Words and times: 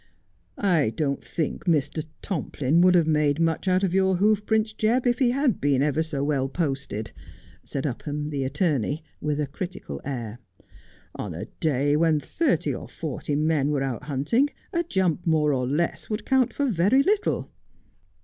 'I 0.79 0.89
don't 0.89 1.23
think 1.23 1.65
Mr. 1.65 2.03
Tomplin 2.23 2.81
would 2.81 2.95
have 2.95 3.05
made 3.05 3.39
much 3.39 3.67
out 3.67 3.83
of 3.83 3.93
your 3.93 4.15
hoof 4.15 4.43
prints, 4.47 4.73
Jebb, 4.73 5.05
if 5.05 5.19
he 5.19 5.29
had 5.29 5.61
been 5.61 5.83
ever 5.83 6.01
so 6.01 6.23
well 6.23 6.49
posted,' 6.49 7.11
said 7.63 7.85
Upham, 7.85 8.29
the 8.29 8.43
attorney, 8.43 9.03
with 9.21 9.39
a 9.39 9.45
critical 9.45 10.01
air.' 10.03 10.39
On 11.23 11.35
a 11.35 11.45
day 11.59 11.95
when 11.95 12.19
thirty 12.19 12.73
or 12.73 12.89
forty 12.89 13.35
men 13.35 13.69
were 13.69 13.83
out 13.83 14.05
hunting, 14.05 14.49
a 14.73 14.81
jump 14.83 15.27
more 15.27 15.53
or 15.53 15.67
less 15.67 16.09
would 16.09 16.25
count 16.25 16.51
for 16.51 16.65
very 16.65 17.03
little.' 17.03 17.51